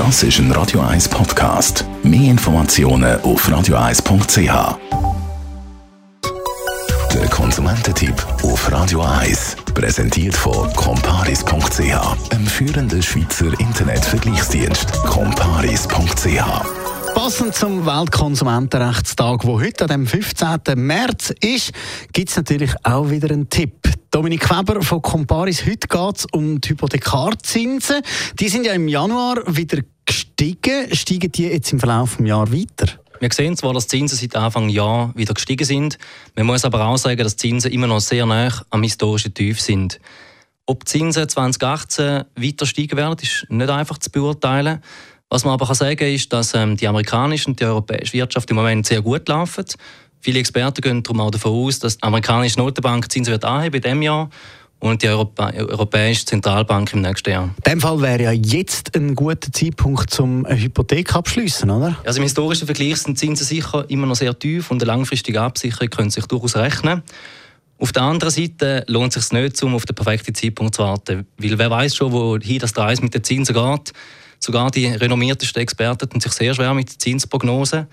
[0.00, 1.84] Das ist ein Radio 1 Podcast.
[2.02, 4.78] Mehr Informationen auf radio1.ch.
[7.12, 14.90] Der Konsumententipp auf Radio 1 präsentiert von comparis.ch, einem führenden Schweizer Internetvergleichsdienst.
[15.02, 16.44] comparis.ch
[17.14, 20.60] Passend zum Weltkonsumentenrechtstag, wo heute, dem 15.
[20.76, 21.72] März ist,
[22.14, 23.79] gibt es natürlich auch wieder einen Tipp.
[24.10, 25.64] Dominik Weber von Comparis.
[25.64, 28.02] Heute geht es um die Hypothekarzinsen.
[28.40, 30.92] Die sind ja im Januar wieder gestiegen.
[30.92, 32.92] Steigen die jetzt im Verlauf des Jahres weiter?
[33.20, 35.96] Wir sehen zwar, dass die Zinsen seit Anfang Jahr wieder gestiegen sind.
[36.34, 39.60] Man muss aber auch sagen, dass die Zinsen immer noch sehr nah am historischen Tief
[39.60, 40.00] sind.
[40.66, 44.82] Ob die Zinsen 2018 weiter steigen werden, ist nicht einfach zu beurteilen.
[45.28, 48.56] Was man aber sagen kann, ist, dass ähm, die amerikanische und die europäische Wirtschaft im
[48.56, 49.66] Moment sehr gut laufen.
[50.20, 53.82] Viele Experten gehen darum auch davon aus, dass die amerikanische Notenbank Zinsen wird anheben in
[53.82, 54.30] diesem Jahr
[54.80, 57.44] und die Europa Europäische Zentralbank im nächsten Jahr.
[57.44, 61.96] In dem Fall wäre ja jetzt ein guter Zeitpunkt, um eine Hypothek abschließen, oder?
[62.04, 65.88] Also im historischen Vergleich sind Zinsen sicher immer noch sehr tief und eine langfristige Absicherung
[65.90, 67.02] könnte sich durchaus rechnen.
[67.78, 71.26] Auf der anderen Seite lohnt es sich nicht, um auf den perfekten Zeitpunkt zu warten,
[71.38, 73.92] weil wer weiß schon, wohin das Reis mit den Zinsen geht.
[74.38, 77.86] Sogar die renommiertesten Experten tun sich sehr schwer mit Zinsprognosen.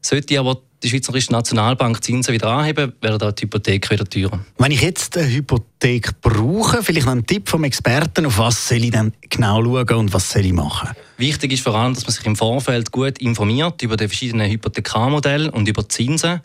[0.00, 4.40] Sollte aber die Schweizerische Nationalbank Zinsen wieder anheben, werden die Hypothek wieder teurer.
[4.58, 8.90] Wenn ich jetzt eine Hypothek brauche, vielleicht einen Tipp vom Experten, auf was soll ich
[8.90, 10.90] dann genau schauen und was soll ich machen?
[11.18, 15.50] Wichtig ist vor allem, dass man sich im Vorfeld gut informiert über die verschiedenen Hypothekarmodelle
[15.50, 16.40] und über die Zinsen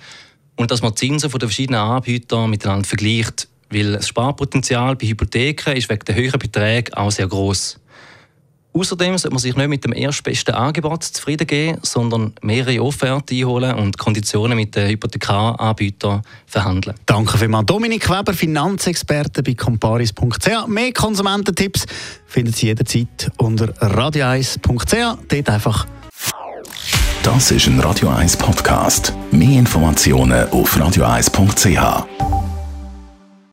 [0.58, 5.08] und dass man die Zinsen von den verschiedenen Anbietern miteinander vergleicht, weil das Sparpotenzial bei
[5.08, 7.80] Hypotheken ist wegen der höheren Beträge auch sehr groß.
[8.78, 13.73] Außerdem sollte man sich nicht mit dem erstbesten Angebot zufrieden geben, sondern mehrere Offerten einholen
[13.76, 16.96] und Konditionen mit den Hypothekaranbietern verhandeln.
[17.06, 17.68] Danke vielmals.
[17.68, 20.68] Dominik Weber, Finanzexperte bei comparis.ch.
[20.68, 21.86] Mehr Konsumententipps
[22.26, 25.18] finden Sie jederzeit unter radio1.ch.
[25.30, 25.88] Dort einfach.
[27.23, 29.14] Das ist ein Radio 1 Podcast.
[29.31, 32.34] Mehr Informationen auf radio1.ch.